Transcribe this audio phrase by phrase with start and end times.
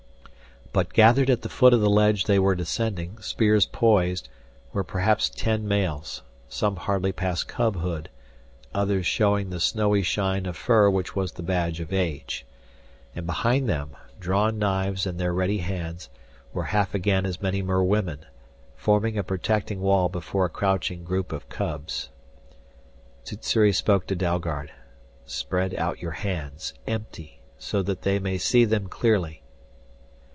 [0.73, 4.29] But gathered at the foot of the ledge they were descending, spears poised,
[4.71, 8.07] were perhaps ten males, some hardly past cubhood,
[8.73, 12.45] others showing the snowy shine of fur which was the badge of age.
[13.17, 16.07] And behind them, drawn knives in their ready hands,
[16.53, 18.19] were half again as many merwomen,
[18.77, 22.07] forming a protecting wall before a crouching group of cubs.
[23.25, 24.71] Sssuri spoke to Dalgard.
[25.25, 29.39] "Spread out your hands empty so that they may see them clearly!"